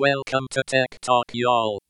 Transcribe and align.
Welcome 0.00 0.46
to 0.52 0.62
Tech 0.64 1.00
Talk, 1.00 1.24
y'all. 1.32 1.80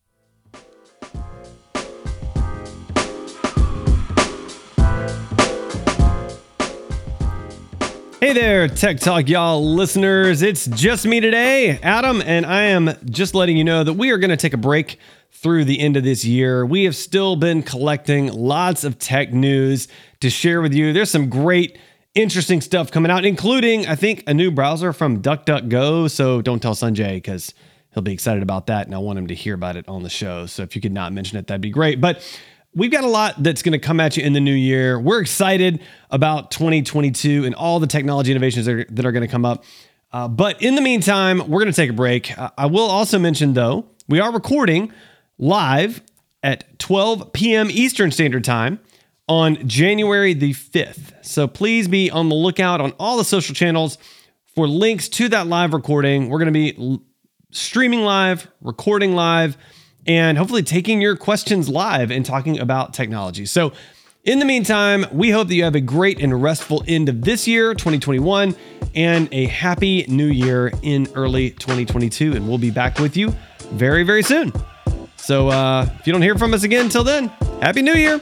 Hey 8.18 8.32
there, 8.32 8.66
Tech 8.68 9.00
Talk, 9.00 9.28
y'all 9.28 9.74
listeners. 9.74 10.40
It's 10.40 10.64
just 10.68 11.04
me 11.04 11.20
today, 11.20 11.78
Adam, 11.82 12.22
and 12.22 12.46
I 12.46 12.62
am 12.62 12.94
just 13.10 13.34
letting 13.34 13.58
you 13.58 13.64
know 13.64 13.84
that 13.84 13.92
we 13.92 14.10
are 14.10 14.16
going 14.16 14.30
to 14.30 14.38
take 14.38 14.54
a 14.54 14.56
break 14.56 14.98
through 15.30 15.66
the 15.66 15.78
end 15.78 15.98
of 15.98 16.02
this 16.02 16.24
year. 16.24 16.64
We 16.64 16.84
have 16.84 16.96
still 16.96 17.36
been 17.36 17.62
collecting 17.62 18.32
lots 18.32 18.84
of 18.84 18.98
tech 18.98 19.34
news 19.34 19.86
to 20.20 20.30
share 20.30 20.62
with 20.62 20.72
you. 20.72 20.94
There's 20.94 21.10
some 21.10 21.28
great, 21.28 21.76
interesting 22.14 22.62
stuff 22.62 22.90
coming 22.90 23.10
out, 23.10 23.26
including, 23.26 23.86
I 23.86 23.96
think, 23.96 24.24
a 24.26 24.32
new 24.32 24.50
browser 24.50 24.94
from 24.94 25.20
DuckDuckGo. 25.20 26.10
So 26.10 26.40
don't 26.40 26.60
tell 26.60 26.74
Sanjay 26.74 27.16
because 27.16 27.52
he'll 27.98 28.02
be 28.02 28.12
excited 28.12 28.44
about 28.44 28.68
that, 28.68 28.86
and 28.86 28.94
I 28.94 28.98
want 28.98 29.18
him 29.18 29.26
to 29.26 29.34
hear 29.34 29.54
about 29.54 29.74
it 29.74 29.88
on 29.88 30.04
the 30.04 30.08
show. 30.08 30.46
So 30.46 30.62
if 30.62 30.76
you 30.76 30.80
could 30.80 30.92
not 30.92 31.12
mention 31.12 31.36
it, 31.36 31.48
that'd 31.48 31.60
be 31.60 31.70
great. 31.70 32.00
But 32.00 32.22
we've 32.74 32.92
got 32.92 33.02
a 33.02 33.08
lot 33.08 33.42
that's 33.42 33.60
going 33.62 33.72
to 33.72 33.78
come 33.80 33.98
at 33.98 34.16
you 34.16 34.22
in 34.22 34.34
the 34.34 34.40
new 34.40 34.54
year. 34.54 35.00
We're 35.00 35.20
excited 35.20 35.82
about 36.10 36.52
2022 36.52 37.44
and 37.44 37.56
all 37.56 37.80
the 37.80 37.88
technology 37.88 38.30
innovations 38.30 38.66
that 38.66 38.72
are, 38.72 38.86
that 38.88 39.04
are 39.04 39.10
going 39.10 39.26
to 39.26 39.30
come 39.30 39.44
up. 39.44 39.64
Uh, 40.12 40.28
but 40.28 40.62
in 40.62 40.76
the 40.76 40.80
meantime, 40.80 41.38
we're 41.48 41.58
going 41.58 41.72
to 41.72 41.76
take 41.76 41.90
a 41.90 41.94
break. 41.94 42.32
I 42.56 42.66
will 42.66 42.88
also 42.88 43.18
mention, 43.18 43.54
though, 43.54 43.86
we 44.06 44.20
are 44.20 44.32
recording 44.32 44.92
live 45.38 46.00
at 46.44 46.78
12 46.78 47.32
p.m. 47.32 47.68
Eastern 47.68 48.12
Standard 48.12 48.44
Time 48.44 48.78
on 49.26 49.68
January 49.68 50.34
the 50.34 50.54
5th. 50.54 51.24
So 51.24 51.48
please 51.48 51.88
be 51.88 52.12
on 52.12 52.28
the 52.28 52.36
lookout 52.36 52.80
on 52.80 52.92
all 52.92 53.18
the 53.18 53.24
social 53.24 53.56
channels 53.56 53.98
for 54.54 54.66
links 54.66 55.08
to 55.08 55.28
that 55.28 55.46
live 55.46 55.72
recording. 55.72 56.28
We're 56.28 56.38
going 56.38 56.52
to 56.52 56.72
be 56.72 57.00
streaming 57.50 58.02
live, 58.02 58.48
recording 58.60 59.14
live 59.14 59.56
and 60.06 60.38
hopefully 60.38 60.62
taking 60.62 61.00
your 61.00 61.16
questions 61.16 61.68
live 61.68 62.10
and 62.10 62.24
talking 62.24 62.58
about 62.58 62.94
technology. 62.94 63.46
So, 63.46 63.72
in 64.24 64.40
the 64.40 64.44
meantime, 64.44 65.06
we 65.12 65.30
hope 65.30 65.48
that 65.48 65.54
you 65.54 65.64
have 65.64 65.74
a 65.74 65.80
great 65.80 66.20
and 66.20 66.42
restful 66.42 66.84
end 66.86 67.08
of 67.08 67.22
this 67.22 67.48
year, 67.48 67.72
2021, 67.72 68.54
and 68.94 69.28
a 69.32 69.46
happy 69.46 70.04
new 70.08 70.26
year 70.26 70.72
in 70.82 71.08
early 71.14 71.50
2022. 71.52 72.34
And 72.34 72.46
we'll 72.46 72.58
be 72.58 72.70
back 72.70 72.98
with 72.98 73.16
you 73.16 73.34
very, 73.70 74.02
very 74.02 74.22
soon. 74.22 74.52
So, 75.16 75.48
uh, 75.48 75.88
if 75.98 76.06
you 76.06 76.12
don't 76.12 76.22
hear 76.22 76.36
from 76.36 76.52
us 76.52 76.62
again 76.62 76.86
until 76.86 77.04
then, 77.04 77.28
Happy 77.60 77.80
New 77.80 77.94
Year! 77.94 78.20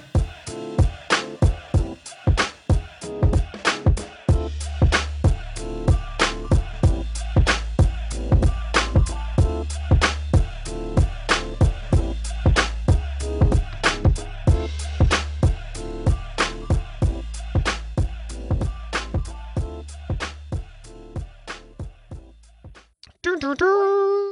do 23.26 23.36
do 23.36 23.54
do. 23.56 24.25